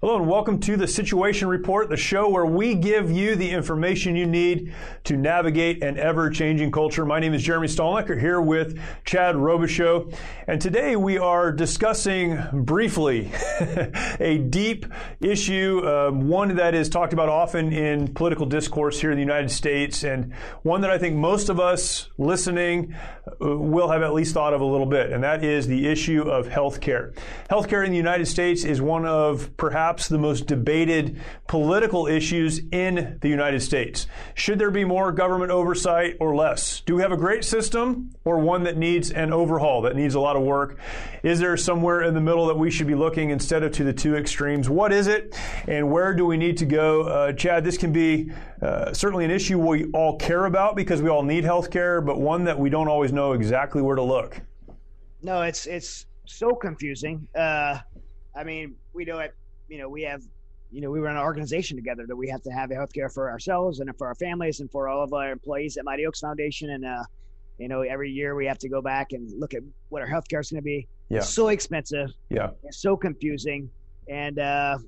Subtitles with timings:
[0.00, 4.14] Hello and welcome to the Situation Report, the show where we give you the information
[4.14, 7.04] you need to navigate an ever-changing culture.
[7.04, 10.16] My name is Jeremy Stalnecker here with Chad Robichaux,
[10.46, 13.32] and today we are discussing briefly
[14.20, 14.86] a deep
[15.20, 19.50] issue, um, one that is talked about often in political discourse here in the United
[19.50, 22.94] States, and one that I think most of us listening
[23.26, 26.22] uh, will have at least thought of a little bit, and that is the issue
[26.22, 27.14] of health care.
[27.50, 32.60] Healthcare in the United States is one of perhaps perhaps the most debated political issues
[32.72, 34.06] in the United States.
[34.34, 36.82] Should there be more government oversight or less?
[36.82, 40.20] Do we have a great system or one that needs an overhaul, that needs a
[40.20, 40.78] lot of work?
[41.22, 43.94] Is there somewhere in the middle that we should be looking instead of to the
[43.94, 44.68] two extremes?
[44.68, 45.34] What is it
[45.66, 47.04] and where do we need to go?
[47.04, 51.08] Uh, Chad, this can be uh, certainly an issue we all care about because we
[51.08, 54.38] all need health care, but one that we don't always know exactly where to look.
[55.22, 57.26] No, it's it's so confusing.
[57.34, 57.78] Uh,
[58.36, 59.34] I mean, we know it
[59.68, 60.22] you know, we have,
[60.70, 63.30] you know, we run an organization together that we have to have health care for
[63.30, 66.70] ourselves and for our families and for all of our employees at Mighty Oaks Foundation.
[66.70, 67.04] And, uh,
[67.58, 70.28] you know, every year we have to go back and look at what our health
[70.28, 70.88] care is going to be.
[71.08, 71.18] Yeah.
[71.18, 72.10] It's so expensive.
[72.28, 72.50] Yeah.
[72.64, 73.70] It's so confusing.
[74.08, 74.78] And, uh,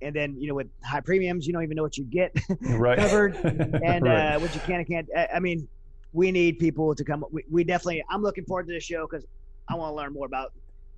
[0.00, 2.98] and then you know with high premiums you don't even know what you get right.
[2.98, 4.34] covered and right.
[4.34, 5.66] uh, what you can and can't i mean
[6.12, 9.26] we need people to come we, we definitely i'm looking forward to this show because
[9.68, 10.52] i want to learn more about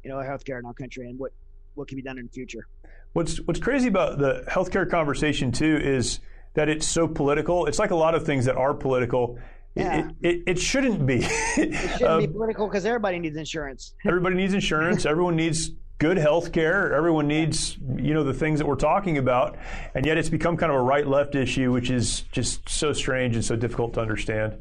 [0.05, 1.33] you know healthcare in our country and what
[1.75, 2.67] what can be done in the future
[3.13, 6.21] What's what's crazy about the healthcare conversation too is
[6.55, 7.67] that it's so political.
[7.67, 9.39] It's like a lot of things that are political.
[9.75, 10.11] Yeah.
[10.21, 11.21] It, it, it shouldn't be.
[11.23, 13.95] it shouldn't um, be political because everybody needs insurance.
[14.05, 15.07] everybody needs insurance.
[15.07, 16.93] Everyone needs good health care.
[16.95, 19.57] Everyone needs, you know, the things that we're talking about.
[19.95, 23.37] And yet it's become kind of a right left issue, which is just so strange
[23.37, 24.59] and so difficult to understand.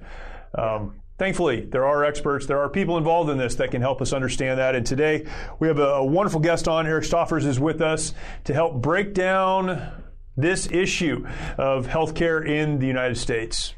[0.54, 4.14] Um, Thankfully, there are experts, there are people involved in this that can help us
[4.14, 4.74] understand that.
[4.74, 5.26] And today
[5.60, 6.88] we have a, wonderful guest on.
[6.88, 8.14] Eric Stoffers is with us
[8.46, 9.92] to help break down
[10.38, 11.28] this issue
[11.58, 13.76] of healthcare in the United States.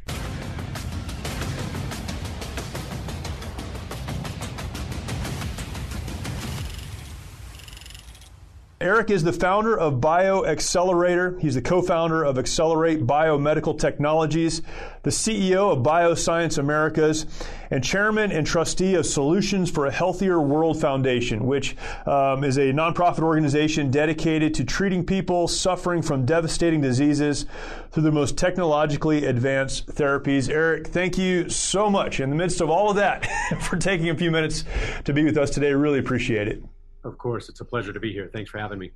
[8.82, 11.40] Eric is the founder of BioAccelerator.
[11.40, 14.64] He's the co-founder of Accelerate Biomedical Technologies,
[15.04, 17.28] the CEO of Bioscience Americas,
[17.70, 21.76] and chairman and trustee of Solutions for a Healthier World Foundation, which
[22.08, 27.46] um, is a nonprofit organization dedicated to treating people suffering from devastating diseases
[27.92, 30.50] through the most technologically advanced therapies.
[30.50, 33.30] Eric, thank you so much in the midst of all of that
[33.62, 34.66] for taking a few minutes
[35.04, 35.72] to be with us today.
[35.72, 36.64] Really appreciate it.
[37.04, 38.30] Of course, it's a pleasure to be here.
[38.32, 38.92] Thanks for having me.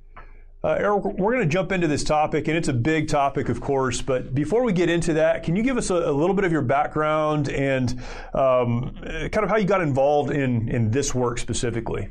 [0.64, 3.60] Uh, Eric, we're going to jump into this topic, and it's a big topic, of
[3.60, 4.02] course.
[4.02, 6.50] But before we get into that, can you give us a, a little bit of
[6.50, 8.00] your background and
[8.34, 12.08] um, kind of how you got involved in in this work specifically?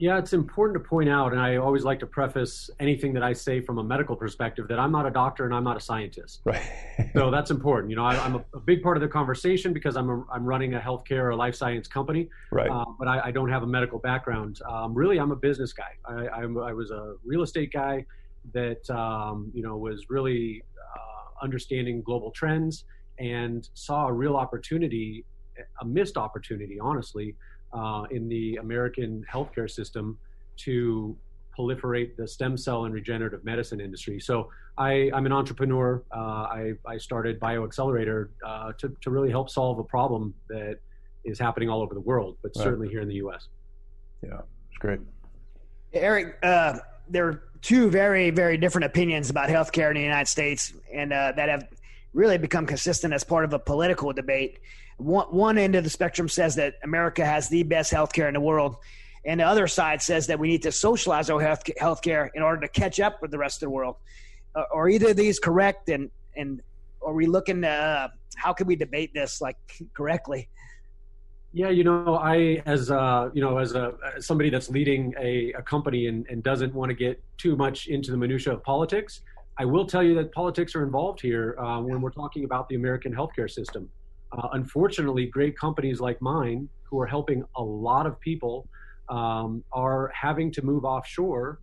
[0.00, 3.32] Yeah, it's important to point out, and I always like to preface anything that I
[3.32, 6.40] say from a medical perspective that I'm not a doctor and I'm not a scientist.
[6.44, 6.62] Right.
[7.14, 7.90] so that's important.
[7.90, 10.44] You know, I, am a, a, big part of the conversation because I'm a, I'm
[10.44, 12.28] running a healthcare or life science company.
[12.52, 12.70] Right.
[12.70, 14.60] Uh, but I, I, don't have a medical background.
[14.70, 15.90] Um, really, I'm a business guy.
[16.04, 18.06] I, I, was a real estate guy
[18.54, 20.62] that um, you know was really
[20.94, 22.84] uh, understanding global trends
[23.18, 25.24] and saw a real opportunity,
[25.80, 27.34] a missed opportunity, honestly
[27.72, 30.18] uh, in the American healthcare system
[30.58, 31.16] to
[31.56, 34.20] proliferate the stem cell and regenerative medicine industry.
[34.20, 36.02] So I, am an entrepreneur.
[36.14, 40.78] Uh, I, I, started BioAccelerator uh, to, to really help solve a problem that
[41.24, 42.62] is happening all over the world, but right.
[42.62, 43.48] certainly here in the U.S.
[44.22, 45.00] Yeah, it's great.
[45.92, 50.72] Eric, uh, there are two very, very different opinions about healthcare in the United States,
[50.92, 51.66] and uh, that have
[52.12, 54.58] really become consistent as part of a political debate
[54.98, 58.40] one, one end of the spectrum says that America has the best healthcare in the
[58.40, 58.76] world,
[59.24, 62.60] and the other side says that we need to socialize our health healthcare in order
[62.60, 63.96] to catch up with the rest of the world.
[64.54, 65.88] Uh, are either of these correct?
[65.88, 66.60] And and
[67.02, 67.64] are we looking?
[67.64, 69.56] Uh, how can we debate this like
[69.94, 70.48] correctly?
[71.52, 75.52] Yeah, you know, I as uh, you know, as a as somebody that's leading a,
[75.52, 79.20] a company and, and doesn't want to get too much into the minutia of politics,
[79.60, 82.76] I will tell you that politics are involved here uh, when we're talking about the
[82.76, 83.88] American healthcare system.
[84.30, 88.68] Uh, unfortunately, great companies like mine, who are helping a lot of people,
[89.08, 91.58] um, are having to move offshore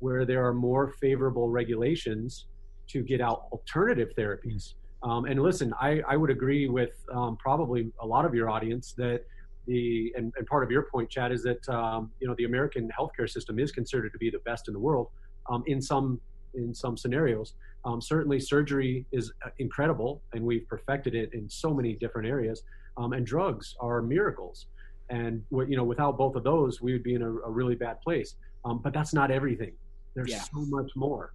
[0.00, 2.46] where there are more favorable regulations
[2.88, 4.74] to get out alternative therapies.
[5.02, 8.92] Um, and listen, I, I would agree with um, probably a lot of your audience
[8.98, 9.24] that
[9.66, 12.90] the and, and part of your point, Chad, is that um, you know the American
[12.98, 15.08] healthcare system is considered to be the best in the world
[15.48, 16.20] um, in some
[16.54, 17.54] in some scenarios.
[17.84, 22.62] Um, certainly, surgery is uh, incredible, and we've perfected it in so many different areas.
[22.96, 24.66] Um, and drugs are miracles,
[25.10, 28.00] and you know without both of those, we would be in a, a really bad
[28.00, 28.34] place.
[28.64, 29.72] but that's not everything.
[30.14, 30.42] There's yeah.
[30.42, 31.32] so much more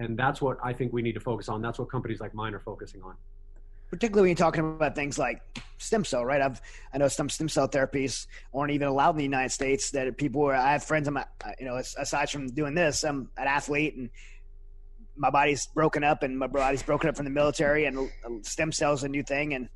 [0.00, 1.62] and that's what I think we need to focus on.
[1.62, 3.14] That's what companies like mine are focusing on.
[3.90, 5.42] Particularly when you're talking about things like
[5.78, 6.40] stem cell, right?
[6.40, 6.60] I've
[6.94, 9.90] I know some stem cell therapies aren't even allowed in the United States.
[9.90, 11.08] That people, are, I have friends.
[11.08, 11.18] I'm,
[11.58, 14.08] you know, aside from doing this, I'm an athlete and
[15.20, 18.10] my body's broken up and my body's broken up from the military and
[18.42, 19.68] stem cells a new thing and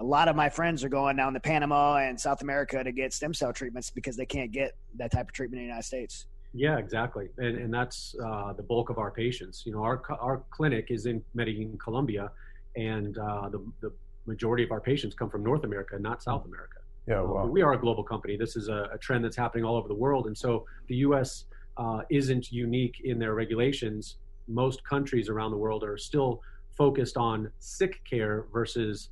[0.00, 3.12] a lot of my friends are going down to Panama and South America to get
[3.12, 6.26] stem cell treatments because they can't get that type of treatment in the United States.
[6.54, 9.64] Yeah, exactly, and and that's uh, the bulk of our patients.
[9.66, 12.30] You know, our our clinic is in Medellin, Colombia,
[12.74, 13.92] and uh, the the
[14.26, 16.78] majority of our patients come from North America, not South America.
[17.06, 17.46] Yeah, wow.
[17.46, 18.36] we are a global company.
[18.36, 21.44] This is a, a, trend that's happening all over the world, and so the U.S.
[21.76, 24.16] Uh, isn't unique in their regulations.
[24.48, 26.42] Most countries around the world are still
[26.76, 29.10] focused on sick care versus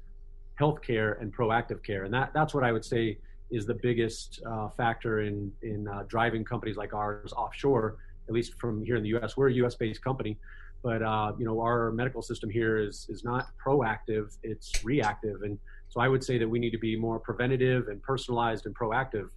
[0.55, 3.19] health care and proactive care, and that that's what I would say
[3.51, 7.97] is the biggest uh, factor in in uh, driving companies like ours offshore.
[8.29, 9.77] At least from here in the U.S., we're a U.S.
[9.77, 10.37] based company,
[10.83, 15.59] but uh, you know our medical system here is is not proactive; it's reactive, and
[15.89, 19.29] so I would say that we need to be more preventative and personalized and proactive.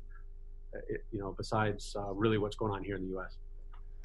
[0.76, 0.80] Uh,
[1.12, 3.38] you know, besides uh, really what's going on here in the U.S.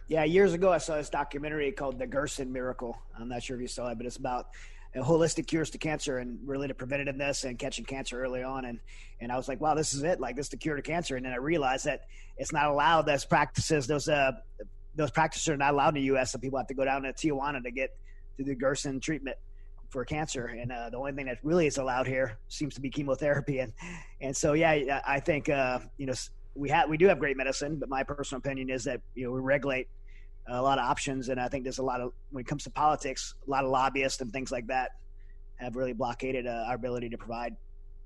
[0.07, 2.99] Yeah, years ago I saw this documentary called The Gerson Miracle.
[3.19, 4.49] I'm not sure if you saw it, but it's about
[4.95, 8.67] holistic cures to cancer and related preventativeness and catching cancer early on.
[8.67, 8.81] And,
[9.21, 10.21] and I was like, wow, this is it.
[10.21, 11.17] Like this is the cure to cancer.
[11.17, 12.03] And then I realized that
[12.37, 13.07] it's not allowed.
[13.07, 14.33] Those practices, those, uh,
[14.95, 16.33] those practices are not allowed in the U.S.
[16.33, 17.97] So people have to go down to Tijuana to get
[18.37, 19.39] to the Gerson treatment
[19.89, 20.47] for cancer.
[20.47, 23.61] And uh, the only thing that really is allowed here seems to be chemotherapy.
[23.61, 23.73] And
[24.21, 26.15] and so yeah, I think uh, you know
[26.55, 29.33] we have we do have great medicine, but my personal opinion is that you know
[29.33, 29.89] we regulate
[30.47, 31.29] a lot of options.
[31.29, 33.71] And I think there's a lot of, when it comes to politics, a lot of
[33.71, 34.93] lobbyists and things like that
[35.57, 37.57] have really blockaded uh, our ability to provide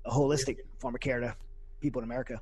[0.05, 1.35] a holistic form of care to
[1.81, 2.41] people in America.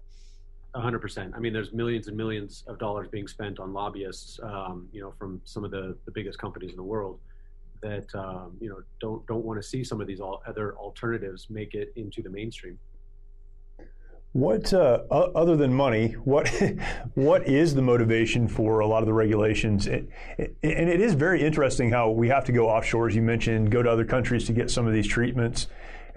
[0.75, 1.35] 100%.
[1.35, 5.13] I mean, there's millions and millions of dollars being spent on lobbyists, um, you know,
[5.17, 7.19] from some of the, the biggest companies in the world
[7.81, 11.47] that, um, you know, don't, don't want to see some of these all other alternatives
[11.49, 12.77] make it into the mainstream.
[14.33, 16.09] What uh, other than money?
[16.11, 16.47] What
[17.15, 19.87] what is the motivation for a lot of the regulations?
[19.87, 20.07] And
[20.37, 23.89] it is very interesting how we have to go offshore, as you mentioned, go to
[23.89, 25.67] other countries to get some of these treatments.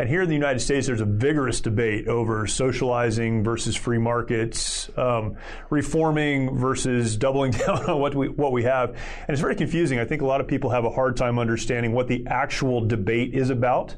[0.00, 4.88] And here in the United States, there's a vigorous debate over socializing versus free markets,
[4.96, 5.36] um,
[5.68, 9.98] reforming versus doubling down on what we what we have, and it's very confusing.
[9.98, 13.34] I think a lot of people have a hard time understanding what the actual debate
[13.34, 13.94] is about.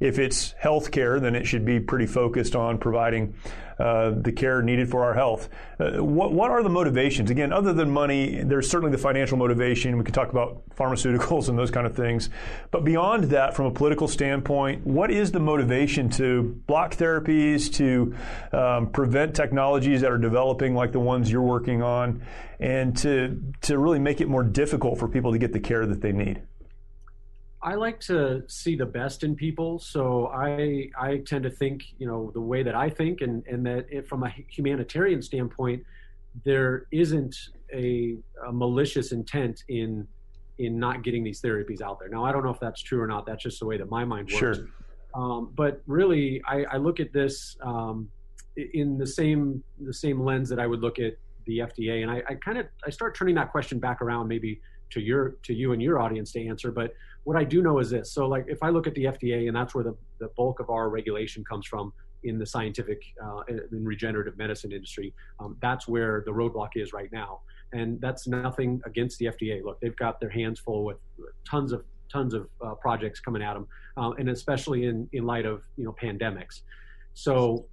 [0.00, 3.34] If it's health care, then it should be pretty focused on providing
[3.80, 5.48] uh, the care needed for our health.
[5.78, 7.30] Uh, what, what are the motivations?
[7.30, 9.96] Again, other than money, there's certainly the financial motivation.
[9.96, 12.28] We could talk about pharmaceuticals and those kind of things.
[12.70, 18.14] But beyond that, from a political standpoint, what is the motivation to block therapies, to
[18.56, 22.22] um, prevent technologies that are developing like the ones you're working on,
[22.58, 26.02] and to, to really make it more difficult for people to get the care that
[26.02, 26.42] they need?
[27.62, 32.06] I like to see the best in people, so I I tend to think you
[32.06, 35.82] know the way that I think, and and that it, from a humanitarian standpoint,
[36.44, 37.36] there isn't
[37.72, 40.08] a, a, malicious intent in
[40.58, 42.08] in not getting these therapies out there.
[42.08, 43.26] Now I don't know if that's true or not.
[43.26, 44.38] That's just the way that my mind works.
[44.38, 44.68] Sure.
[45.14, 48.08] Um, but really, I, I, look at this um,
[48.56, 51.14] in the same the same lens that I would look at
[51.46, 54.60] the FDA, and I, I kind of I start turning that question back around maybe
[54.90, 56.70] to your to you and your audience to answer.
[56.70, 58.12] But what I do know is this.
[58.12, 60.70] So like if I look at the FDA, and that's where the, the bulk of
[60.70, 66.22] our regulation comes from in the scientific uh, and regenerative medicine industry, um, that's where
[66.26, 67.40] the roadblock is right now.
[67.72, 69.62] And that's nothing against the FDA.
[69.62, 70.98] Look, they've got their hands full with
[71.48, 75.46] tons of tons of uh, projects coming at them, uh, and especially in in light
[75.46, 76.62] of you know pandemics.
[77.14, 77.66] So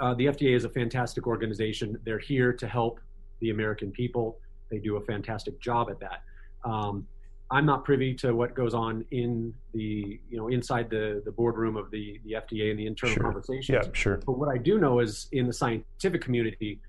[0.00, 1.98] uh, the FDA is a fantastic organization.
[2.04, 3.00] They're here to help
[3.40, 4.38] the American people.
[4.70, 6.22] They do a fantastic job at that.
[6.64, 7.06] Um,
[7.50, 11.76] I'm not privy to what goes on in the you know inside the the boardroom
[11.76, 13.22] of the the FDA and the internal sure.
[13.24, 13.68] conversations.
[13.68, 14.20] Yeah, sure.
[14.26, 16.80] But what I do know is in the scientific community,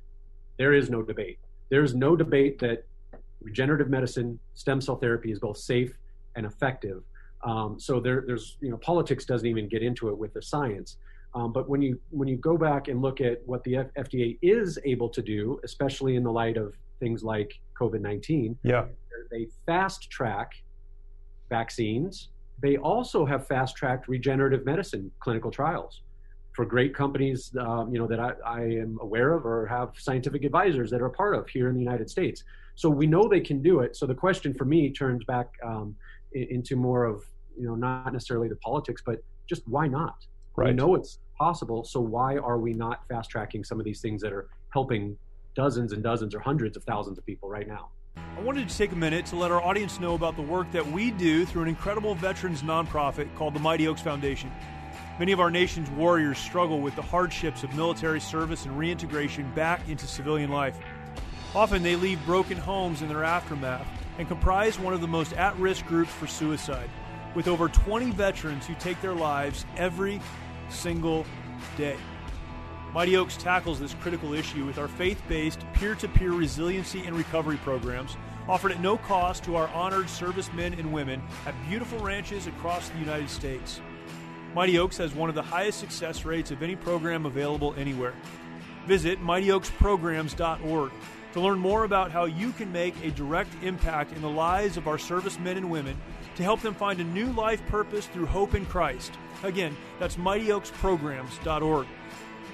[0.57, 1.39] there is no debate.
[1.69, 2.85] There is no debate that
[3.41, 5.93] regenerative medicine, stem cell therapy is both safe
[6.35, 7.03] and effective.
[7.43, 10.97] Um, so there, there's you know politics doesn't even get into it with the science.
[11.35, 14.37] Um, but when you when you go back and look at what the F- FDA
[14.41, 18.57] is able to do, especially in the light of things like COVID 19.
[18.63, 18.85] Yeah.
[19.31, 20.51] They fast track
[21.49, 22.29] vaccines.
[22.61, 26.01] They also have fast tracked regenerative medicine clinical trials
[26.53, 30.43] for great companies, um, you know, that I, I, am aware of or have scientific
[30.43, 32.43] advisors that are a part of here in the United States.
[32.75, 33.95] So we know they can do it.
[33.95, 35.95] So the question for me turns back um,
[36.33, 37.23] into more of,
[37.57, 40.15] you know, not necessarily the politics, but just why not?
[40.55, 40.69] Right.
[40.69, 41.85] We know it's possible.
[41.85, 45.17] So why are we not fast tracking some of these things that are helping
[45.55, 47.89] dozens and dozens or hundreds of thousands of people right now?
[48.37, 50.89] I wanted to take a minute to let our audience know about the work that
[50.89, 54.49] we do through an incredible veterans nonprofit called the Mighty Oaks Foundation.
[55.19, 59.87] Many of our nation's warriors struggle with the hardships of military service and reintegration back
[59.89, 60.77] into civilian life.
[61.53, 63.85] Often they leave broken homes in their aftermath
[64.17, 66.89] and comprise one of the most at risk groups for suicide,
[67.35, 70.21] with over 20 veterans who take their lives every
[70.69, 71.25] single
[71.75, 71.97] day.
[72.93, 77.15] Mighty Oaks tackles this critical issue with our faith based peer to peer resiliency and
[77.15, 78.17] recovery programs
[78.47, 82.97] offered at no cost to our honored servicemen and women at beautiful ranches across the
[82.97, 83.79] United States.
[84.55, 88.15] Mighty Oaks has one of the highest success rates of any program available anywhere.
[88.87, 90.91] Visit mightyoaksprograms.org
[91.33, 94.87] to learn more about how you can make a direct impact in the lives of
[94.87, 95.95] our servicemen and women
[96.35, 99.11] to help them find a new life purpose through hope in Christ.
[99.43, 101.85] Again, that's mightyoaksprograms.org.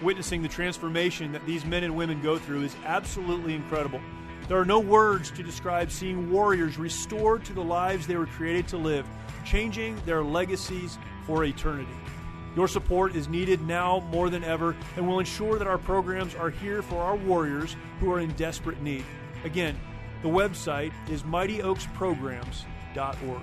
[0.01, 4.01] Witnessing the transformation that these men and women go through is absolutely incredible.
[4.47, 8.67] There are no words to describe seeing warriors restored to the lives they were created
[8.69, 9.07] to live,
[9.45, 11.89] changing their legacies for eternity.
[12.55, 16.49] Your support is needed now more than ever and will ensure that our programs are
[16.49, 19.05] here for our warriors who are in desperate need.
[19.43, 19.77] Again,
[20.21, 23.41] the website is mightyoaksprograms.org.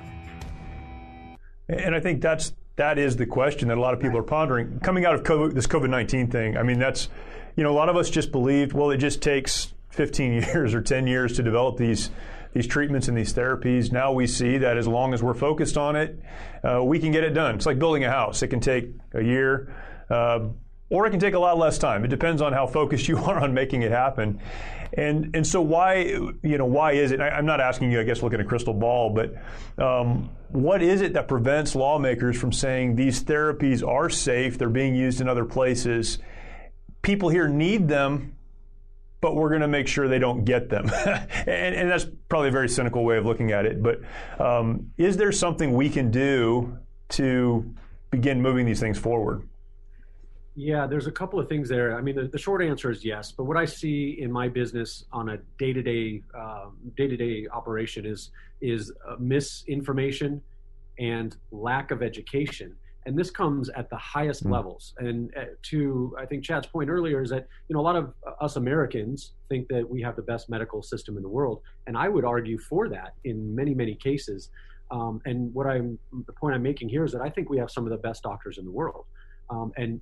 [1.68, 4.80] And I think that's that is the question that a lot of people are pondering
[4.80, 6.56] coming out of COVID, this COVID nineteen thing.
[6.56, 7.08] I mean, that's
[7.56, 10.80] you know a lot of us just believed well it just takes 15 years or
[10.80, 12.10] 10 years to develop these
[12.52, 13.92] these treatments and these therapies.
[13.92, 16.20] Now we see that as long as we're focused on it,
[16.62, 17.54] uh, we can get it done.
[17.54, 18.42] It's like building a house.
[18.42, 19.74] It can take a year,
[20.10, 20.48] uh,
[20.90, 22.04] or it can take a lot less time.
[22.04, 24.38] It depends on how focused you are on making it happen.
[24.94, 26.02] And and so why
[26.42, 27.20] you know why is it?
[27.22, 29.34] I, am not asking you, I guess, look at a crystal ball, but
[29.82, 34.58] um, what is it that prevents lawmakers from saying these therapies are safe?
[34.58, 36.18] They're being used in other places.
[37.02, 38.36] People here need them
[39.22, 40.90] but we're going to make sure they don't get them.
[41.06, 43.80] and, and, that's probably a very cynical way of looking at it.
[43.80, 44.00] But
[44.38, 46.76] um, is there something we can do
[47.10, 47.72] to
[48.10, 49.48] begin moving these things forward?
[50.54, 51.96] Yeah, there's a couple of things there.
[51.96, 53.32] I mean, the, the short answer is yes.
[53.32, 58.30] But what I see in my business on a day-to-day, um, day-to-day operation is
[58.60, 60.40] is uh, misinformation
[60.98, 66.14] and lack of education and this comes at the highest mm levels and uh, to
[66.18, 69.66] i think chad's point earlier is that you know a lot of us americans think
[69.68, 72.90] that we have the best medical system in the world and i would argue for
[72.90, 74.50] that in many many cases
[74.90, 77.70] um, and what i'm the point i'm making here is that i think we have
[77.70, 79.06] some of the best doctors in the world
[79.50, 80.00] um, and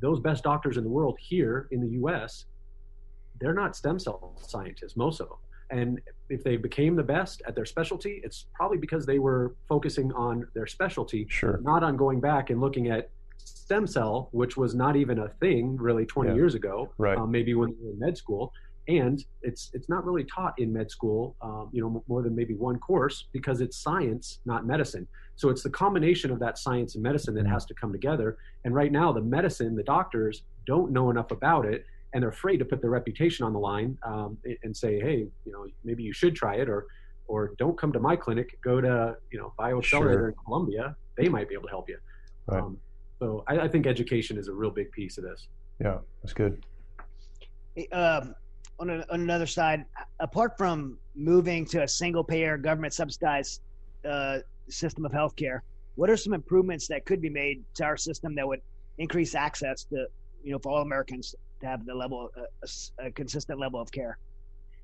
[0.00, 2.46] those best doctors in the world here in the us
[3.40, 5.38] they're not stem cell scientists most of them
[5.72, 10.12] and if they became the best at their specialty, it's probably because they were focusing
[10.12, 11.60] on their specialty, sure.
[11.62, 15.76] not on going back and looking at stem cell, which was not even a thing
[15.76, 16.36] really 20 yeah.
[16.36, 17.16] years ago, right.
[17.16, 18.52] um, maybe when they were in med school.
[18.88, 22.54] And it's it's not really taught in med school, um, you know, more than maybe
[22.54, 25.06] one course because it's science, not medicine.
[25.36, 27.52] So it's the combination of that science and medicine that mm-hmm.
[27.52, 28.38] has to come together.
[28.64, 32.58] And right now, the medicine, the doctors don't know enough about it and they're afraid
[32.58, 36.12] to put their reputation on the line um, and say, hey, you know, maybe you
[36.12, 36.86] should try it, or
[37.26, 38.58] or don't come to my clinic.
[38.62, 40.28] Go to you know BioAccelerator sure.
[40.28, 40.96] in Colombia.
[41.16, 41.98] They might be able to help you.
[42.46, 42.62] Right.
[42.62, 42.78] Um,
[43.18, 45.46] so I, I, think education is a real big piece of this.
[45.80, 46.64] Yeah, that's good.
[47.92, 48.34] Um,
[48.82, 49.84] on, a, on, another side,
[50.20, 53.60] apart from moving to a single payer government subsidized
[54.08, 55.60] uh, system of healthcare,
[55.94, 58.60] what are some improvements that could be made to our system that would
[58.98, 60.06] increase access to
[60.42, 64.18] you know for all Americans to have the level, a, a consistent level of care.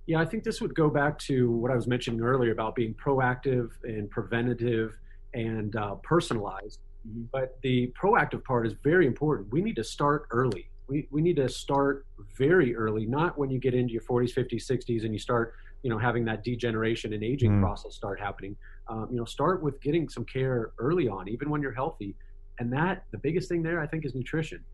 [0.07, 2.95] Yeah, I think this would go back to what I was mentioning earlier about being
[2.95, 4.97] proactive and preventative
[5.35, 6.79] and uh, personalized.
[7.07, 7.25] Mm-hmm.
[7.33, 9.53] But the proactive part is very important.
[9.53, 10.71] We need to start early.
[10.89, 14.71] We, we need to start very early, not when you get into your 40s, 50s,
[14.71, 17.61] 60s, and you start, you know, having that degeneration and aging mm.
[17.61, 18.57] process start happening.
[18.89, 22.17] Um, you know, start with getting some care early on, even when you're healthy.
[22.59, 24.65] And that, the biggest thing there, I think, is nutrition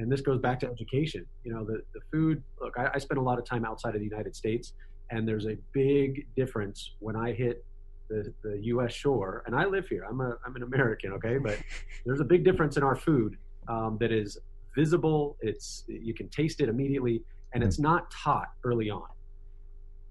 [0.00, 1.26] and this goes back to education.
[1.44, 4.00] You know, the, the food, look, I, I spend a lot of time outside of
[4.00, 4.72] the United States,
[5.10, 7.64] and there's a big difference when I hit
[8.08, 8.92] the, the U.S.
[8.92, 10.04] shore, and I live here.
[10.08, 11.58] I'm a I'm an American, okay, but
[12.04, 13.36] there's a big difference in our food
[13.68, 14.38] um, that is
[14.80, 15.36] visible.
[15.40, 17.22] It's you can taste it immediately,
[17.52, 19.08] and it's not taught early on.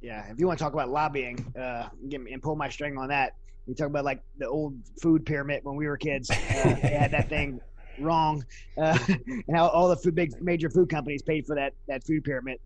[0.02, 3.10] Yeah, if you want to talk about lobbying, uh, me, and pull my string on
[3.10, 3.34] that,
[3.68, 6.30] you talk about like the old food pyramid when we were kids.
[6.30, 6.36] Uh,
[6.82, 7.60] they had that thing
[8.00, 8.46] wrong,
[8.78, 12.24] uh, and how all the food, big major food companies paid for that that food
[12.24, 12.60] pyramid.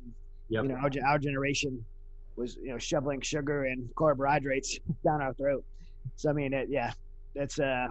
[0.50, 0.63] Yep.
[0.63, 1.83] You know, our, our generation
[2.36, 5.63] was you know shoveling sugar and carbohydrates down our throat.
[6.17, 6.91] So I mean, it, yeah,
[7.33, 7.88] that's uh,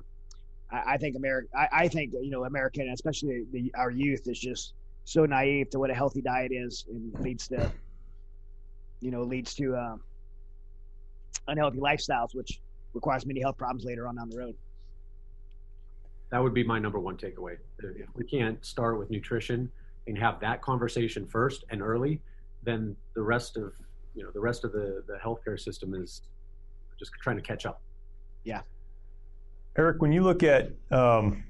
[0.72, 1.48] I, I think America.
[1.56, 4.74] I, I, think you know American, especially the, our youth, is just
[5.04, 7.70] so naive to what a healthy diet is and leads to,
[9.00, 10.00] you know, leads to um,
[11.48, 12.60] unhealthy lifestyles, which
[12.94, 14.54] requires many health problems later on down the road.
[16.30, 17.56] That would be my number one takeaway.
[17.80, 19.70] If we can't start with nutrition
[20.06, 22.20] and have that conversation first and early,
[22.62, 23.72] then the rest of
[24.14, 26.22] you know the rest of the the healthcare system is
[26.98, 27.82] just trying to catch up.
[28.44, 28.62] Yeah.
[29.76, 31.44] Eric, when you look at um,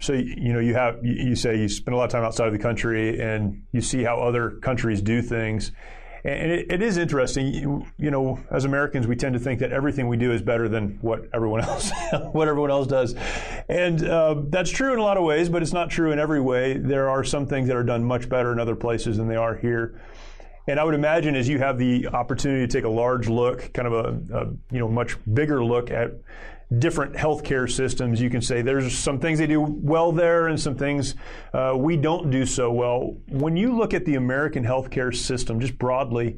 [0.00, 2.52] so you know you have you say you spend a lot of time outside of
[2.52, 5.72] the country and you see how other countries do things.
[6.24, 9.72] And it, it is interesting you, you, know as americans we tend to think that
[9.72, 11.92] everything we do is better than what everyone else
[12.32, 13.14] what everyone else does.
[13.68, 16.40] And uh, that's true in a lot of ways but it's not true in every
[16.40, 16.76] way.
[16.76, 19.56] There are some things that are done much better in other places than they are
[19.56, 20.00] here
[20.68, 23.88] and I would imagine as you have the opportunity to take a large look, kind
[23.88, 26.12] of a, a you know much bigger look at
[26.78, 30.76] different healthcare systems, you can say there's some things they do well there and some
[30.76, 31.14] things
[31.54, 33.16] uh, we don't do so well.
[33.28, 36.36] When you look at the American healthcare system, just broadly,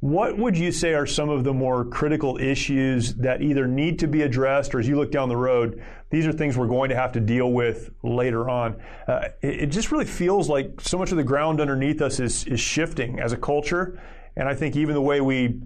[0.00, 4.06] what would you say are some of the more critical issues that either need to
[4.06, 6.96] be addressed or as you look down the road, these are things we're going to
[6.96, 8.80] have to deal with later on?
[9.08, 12.44] Uh, it, it, just really feels like so much of the ground underneath us is,
[12.44, 14.00] is shifting as a culture.
[14.36, 15.60] And I think even the way we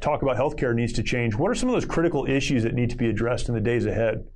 [0.00, 1.36] talk about healthcare needs to change.
[1.36, 3.86] What are some of those critical issues that need to be addressed in the days
[3.86, 4.26] ahead?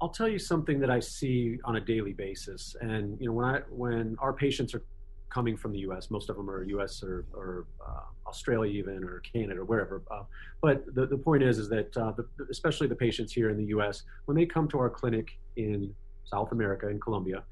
[0.00, 2.74] I'll tell you something that I see on a daily basis.
[2.80, 4.82] And you know, when I when our patients are
[5.30, 7.02] coming from the U.S., most of them are U.S.
[7.02, 10.02] or, or uh, Australia, even or Canada, or wherever.
[10.10, 10.22] Uh,
[10.60, 13.66] but the, the point is, is that uh, the, especially the patients here in the
[13.66, 17.42] U.S., when they come to our clinic in South America in Colombia,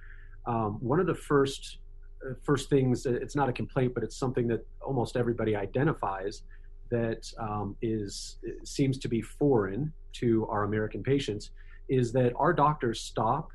[0.46, 1.78] um, one of the first
[2.24, 6.42] uh, first things it's not a complaint but it's something that almost everybody identifies
[6.90, 11.50] that um, is seems to be foreign to our american patients
[11.88, 13.50] is that our doctors stop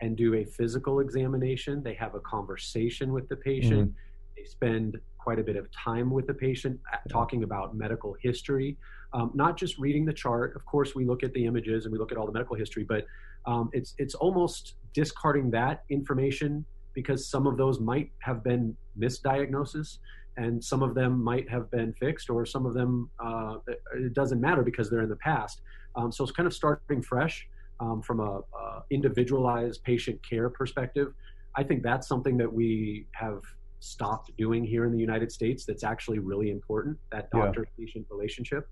[0.00, 1.82] and do a physical examination.
[1.82, 3.90] They have a conversation with the patient.
[3.90, 4.36] Mm-hmm.
[4.36, 6.78] they spend quite a bit of time with the patient
[7.08, 8.76] talking about medical history.
[9.12, 10.54] Um, not just reading the chart.
[10.54, 12.84] Of course we look at the images and we look at all the medical history
[12.84, 13.06] but
[13.46, 19.98] um, it's it's almost discarding that information because some of those might have been misdiagnosis
[20.36, 23.56] and some of them might have been fixed or some of them uh,
[23.96, 25.60] it doesn't matter because they're in the past.
[25.94, 27.46] Um, so it's kind of starting fresh
[27.80, 31.12] um, from a, a, individualized patient care perspective
[31.56, 33.42] i think that's something that we have
[33.80, 38.68] stopped doing here in the united states that's actually really important that doctor patient relationship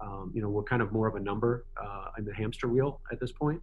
[0.00, 3.00] um, you know we're kind of more of a number uh, in the hamster wheel
[3.10, 3.60] at this point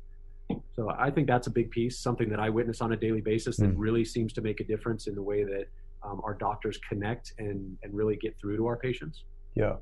[0.76, 3.58] so I think that's a big piece, something that I witness on a daily basis
[3.58, 3.78] that mm.
[3.78, 5.68] really seems to make a difference in the way that
[6.04, 9.24] um, our doctors connect and, and really get through to our patients.
[9.56, 9.76] Yeah,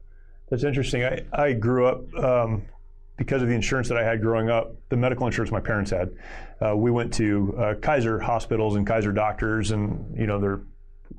[0.50, 1.04] that's interesting.
[1.04, 2.63] I, I grew up um,
[3.19, 6.15] because of the insurance that I had growing up, the medical insurance my parents had.
[6.65, 10.62] Uh, we went to uh, Kaiser hospitals and Kaiser doctors, and you know they're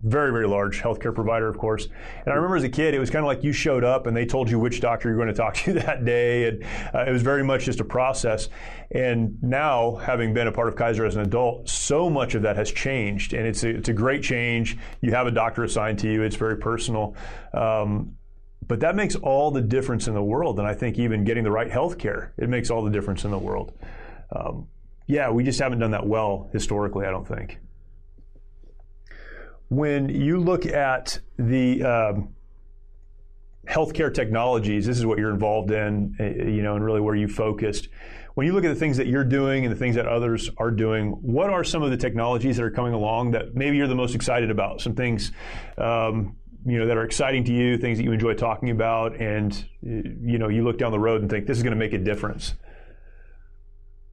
[0.02, 1.88] very, very large healthcare provider, of course.
[2.24, 4.16] And I remember as a kid, it was kind of like you showed up and
[4.16, 6.48] they told you which doctor you're going to talk to that day.
[6.48, 8.48] And uh, it was very much just a process.
[8.92, 12.56] And now, having been a part of Kaiser as an adult, so much of that
[12.56, 13.34] has changed.
[13.34, 14.78] And it's a, it's a great change.
[15.02, 17.14] You have a doctor assigned to you, it's very personal.
[17.52, 18.16] Um,
[18.70, 20.58] but that makes all the difference in the world.
[20.58, 23.30] And I think even getting the right health care, it makes all the difference in
[23.30, 23.76] the world.
[24.34, 24.68] Um,
[25.06, 27.58] yeah, we just haven't done that well historically, I don't think
[29.70, 32.34] when you look at the um,
[33.66, 37.28] healthcare technologies, this is what you're involved in, uh, you know, and really where you
[37.28, 37.88] focused.
[38.34, 40.72] When you look at the things that you're doing and the things that others are
[40.72, 43.94] doing, what are some of the technologies that are coming along that maybe you're the
[43.94, 44.80] most excited about?
[44.80, 45.30] Some things,
[45.78, 49.64] um, you know, that are exciting to you, things that you enjoy talking about, and
[49.82, 51.98] you know, you look down the road and think this is going to make a
[51.98, 52.54] difference.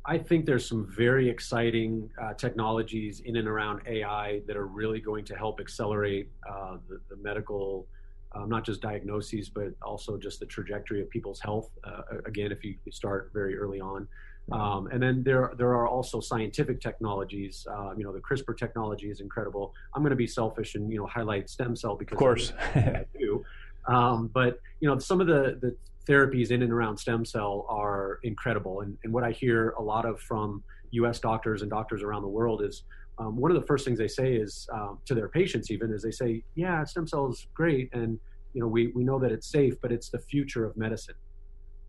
[0.06, 5.02] I think there's some very exciting uh, technologies in and around AI that are really
[5.02, 7.88] going to help accelerate uh, the, the, medical,
[8.34, 11.72] um, not just diagnoses, but also just the trajectory of people's health.
[11.84, 14.08] Uh, again, if you start very early on.
[14.52, 17.68] Um, and then there, there are also scientific technologies.
[17.70, 19.74] Uh, you know, the CRISPR technology is incredible.
[19.94, 23.06] I'm going to be selfish and you know highlight stem cell because of course I
[23.18, 23.44] do.
[23.88, 25.76] Um, but you know, some of the the
[26.08, 28.82] therapies in and around stem cell are incredible.
[28.82, 31.20] And, and what I hear a lot of from U.S.
[31.20, 32.84] doctors and doctors around the world is
[33.20, 36.04] um, one of the first things they say is um, to their patients even is
[36.04, 38.20] they say, yeah, stem cell is great, and
[38.54, 41.16] you know, we, we know that it's safe, but it's the future of medicine.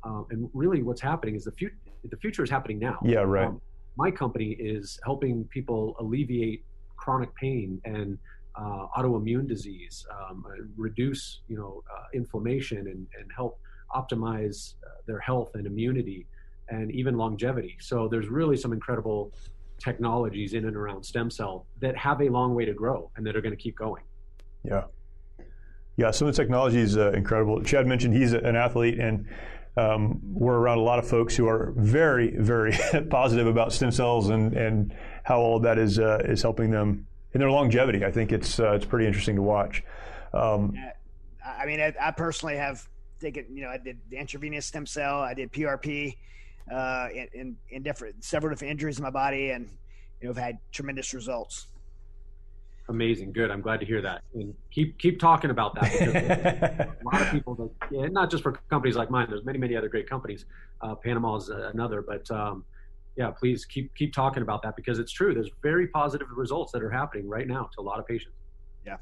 [0.05, 1.77] Um, and really, what's happening is the future.
[2.09, 2.99] The future is happening now.
[3.05, 3.49] Yeah, right.
[3.49, 3.61] Um,
[3.97, 6.65] my company is helping people alleviate
[6.97, 8.19] chronic pain and
[8.55, 10.45] uh, autoimmune disease, um,
[10.77, 13.59] reduce you know uh, inflammation, and, and help
[13.95, 16.27] optimize uh, their health and immunity,
[16.69, 17.77] and even longevity.
[17.81, 19.33] So there's really some incredible
[19.79, 23.37] technologies in and around stem cell that have a long way to grow and that
[23.37, 24.03] are going to keep going.
[24.65, 24.85] Yeah.
[25.97, 27.63] Yeah, some of the technology is uh, incredible.
[27.65, 29.27] Chad mentioned he's an athlete, and
[29.79, 32.77] um, we're around a lot of folks who are very, very
[33.11, 37.07] positive about stem cells and, and how all of that is uh, is helping them
[37.33, 38.05] in their longevity.
[38.05, 39.85] I think it's uh, it's pretty interesting to watch.
[40.35, 40.77] Um,
[41.45, 42.87] I mean, I, I, personally have
[43.21, 46.17] taken, you know, I did the intravenous stem cell, I did PRP,
[46.71, 49.69] uh, in, in, in different several different injuries in my body, and
[50.21, 51.69] you know, have had tremendous results.
[52.91, 53.51] Amazing, good.
[53.51, 55.93] I'm glad to hear that, and keep keep talking about that.
[55.93, 59.27] Because a lot of people, that, yeah, not just for companies like mine.
[59.29, 60.47] There's many many other great companies.
[60.81, 62.65] Uh, Panama is another, but um,
[63.15, 65.35] yeah, please keep keep talking about that because it's true.
[65.35, 68.37] There's very positive results that are happening right now to a lot of patients.
[68.87, 68.97] Yeah,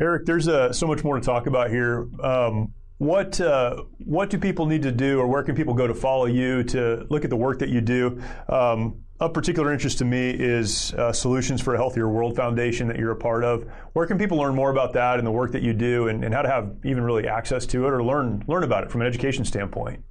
[0.00, 2.08] Eric, there's uh, so much more to talk about here.
[2.20, 5.94] Um, what uh, what do people need to do, or where can people go to
[5.94, 8.20] follow you to look at the work that you do?
[8.48, 12.98] Um, of particular interest to me is uh, Solutions for a Healthier World Foundation that
[12.98, 13.64] you're a part of.
[13.92, 16.32] Where can people learn more about that and the work that you do, and, and
[16.32, 19.06] how to have even really access to it or learn learn about it from an
[19.06, 20.02] education standpoint?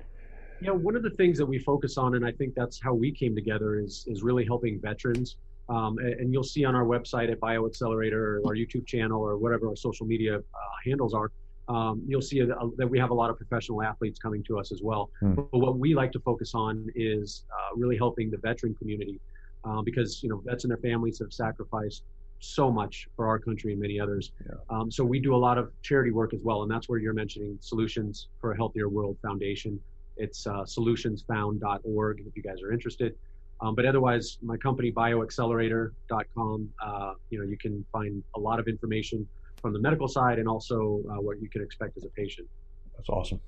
[0.62, 3.12] Know, one of the things that we focus on, and I think that's how we
[3.12, 5.38] came together, is is really helping veterans.
[5.69, 9.69] Um, and, you'll see on our website at BioAccelerator or our YouTube channel or whatever
[9.69, 10.41] our social media uh,
[10.84, 11.32] handles are
[11.69, 14.82] um, you'll see that we have a lot of professional athletes coming to us as
[14.82, 15.12] well.
[15.21, 15.36] Mm.
[15.36, 19.21] But what we like to focus on is uh, really helping the veteran community
[19.63, 22.03] uh, because you know vets and their families have sacrificed
[22.39, 24.32] so much for our country and many others.
[24.45, 24.55] Yeah.
[24.69, 27.13] Um, so we do a lot of charity work as well, and that's where you're
[27.13, 29.79] mentioning Solutions for a Healthier World Foundation.
[30.17, 33.15] It's uh, solutionsfound.org if you guys are interested.
[33.62, 36.69] Um, but otherwise, my company bioaccelerator.com.
[36.82, 39.27] Uh, you know, you can find a lot of information
[39.60, 42.48] from the medical side and also uh, what you can expect as a patient.
[42.95, 43.39] That's awesome.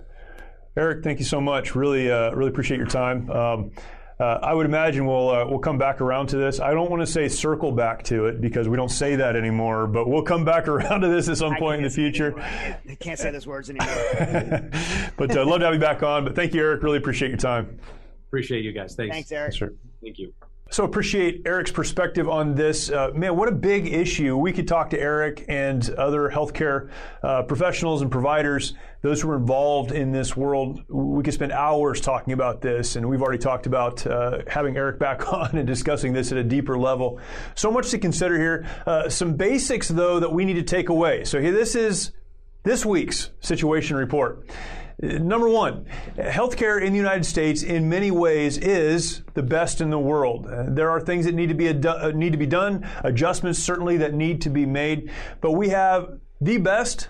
[0.77, 1.75] Eric, thank you so much.
[1.75, 3.29] Really, uh, really appreciate your time.
[3.29, 3.71] Um,
[4.21, 6.59] uh, I would imagine we'll uh, we'll come back around to this.
[6.59, 9.87] I don't want to say circle back to it because we don't say that anymore,
[9.87, 12.39] but we'll come back around to this at some I point in the future.
[12.39, 13.89] I can't say those words anymore.
[15.17, 16.23] but uh, love to have you back on.
[16.23, 16.83] But thank you, Eric.
[16.83, 17.79] Really appreciate your time.
[18.27, 18.95] Appreciate you guys.
[18.95, 19.13] Thanks.
[19.13, 19.55] Thanks, Eric.
[19.55, 19.73] Sure.
[20.03, 20.31] Thank you.
[20.71, 22.89] So appreciate Eric's perspective on this.
[22.89, 24.37] Uh, man, what a big issue.
[24.37, 26.89] We could talk to Eric and other healthcare
[27.21, 30.81] uh, professionals and providers, those who are involved in this world.
[30.87, 34.97] We could spend hours talking about this, and we've already talked about uh, having Eric
[34.97, 37.19] back on and discussing this at a deeper level.
[37.53, 38.65] So much to consider here.
[38.87, 41.25] Uh, some basics, though, that we need to take away.
[41.25, 42.13] So here, this is
[42.63, 44.47] this week's situation report.
[45.01, 45.85] Number one,
[46.15, 50.45] healthcare in the United States in many ways is the best in the world.
[50.45, 53.97] Uh, there are things that need to be uh, need to be done, adjustments certainly
[53.97, 55.09] that need to be made,
[55.41, 57.09] but we have the best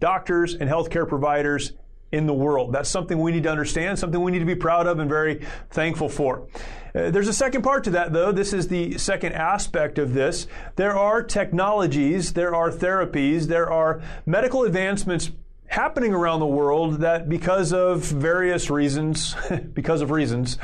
[0.00, 1.72] doctors and healthcare providers
[2.10, 2.72] in the world.
[2.72, 5.44] That's something we need to understand, something we need to be proud of and very
[5.70, 6.48] thankful for.
[6.94, 8.32] Uh, there's a second part to that, though.
[8.32, 10.46] This is the second aspect of this.
[10.76, 15.30] There are technologies, there are therapies, there are medical advancements
[15.68, 19.34] happening around the world that because of various reasons,
[19.74, 20.58] because of reasons,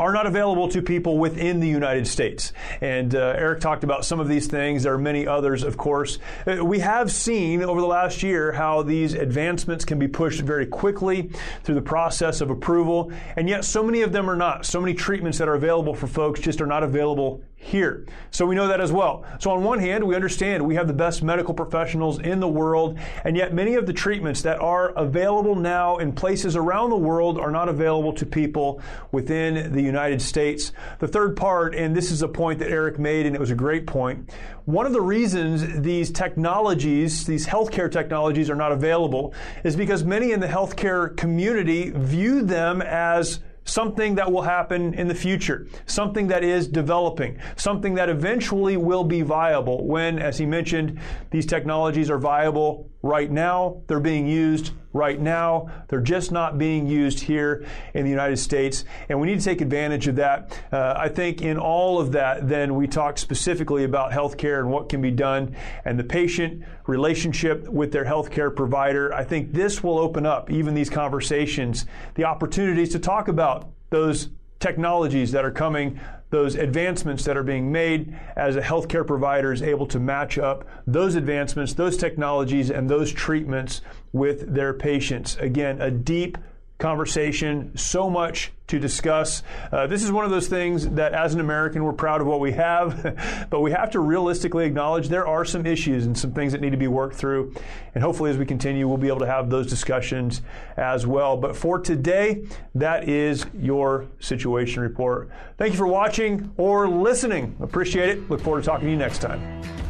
[0.00, 2.54] are not available to people within the United States.
[2.80, 4.82] And uh, Eric talked about some of these things.
[4.82, 6.18] There are many others, of course.
[6.46, 10.64] Uh, we have seen over the last year how these advancements can be pushed very
[10.64, 11.30] quickly
[11.64, 14.64] through the process of approval, and yet so many of them are not.
[14.64, 18.06] So many treatments that are available for folks just are not available here.
[18.30, 19.22] So we know that as well.
[19.38, 22.98] So on one hand, we understand we have the best medical professionals in the world,
[23.22, 27.38] and yet many of the treatments that are available now in places around the world
[27.38, 28.80] are not available to people
[29.12, 30.72] within the United States.
[31.00, 33.54] The third part, and this is a point that Eric made, and it was a
[33.56, 34.30] great point.
[34.64, 40.32] One of the reasons these technologies, these healthcare technologies are not available is because many
[40.32, 46.26] in the healthcare community view them as something that will happen in the future, something
[46.28, 50.98] that is developing, something that eventually will be viable when, as he mentioned,
[51.30, 53.82] these technologies are viable right now.
[53.86, 55.70] They're being used right now.
[55.88, 58.84] They're just not being used here in the United States.
[59.08, 60.58] And we need to take advantage of that.
[60.72, 64.88] Uh, I think in all of that, then we talk specifically about healthcare and what
[64.88, 69.14] can be done and the patient relationship with their healthcare provider.
[69.14, 74.30] I think this will open up even these conversations, the opportunities to talk about those
[74.58, 75.98] technologies that are coming,
[76.30, 80.64] those advancements that are being made as a healthcare provider is able to match up
[80.86, 83.80] those advancements, those technologies, and those treatments
[84.12, 85.36] with their patients.
[85.36, 86.38] Again, a deep
[86.80, 89.42] conversation, so much to discuss.
[89.70, 92.40] Uh, this is one of those things that, as an American, we're proud of what
[92.40, 96.52] we have, but we have to realistically acknowledge there are some issues and some things
[96.52, 97.54] that need to be worked through.
[97.94, 100.42] And hopefully, as we continue, we'll be able to have those discussions
[100.76, 101.36] as well.
[101.36, 102.44] But for today,
[102.74, 105.30] that is your situation report.
[105.58, 107.56] Thank you for watching or listening.
[107.60, 108.30] Appreciate it.
[108.30, 109.89] Look forward to talking to you next time.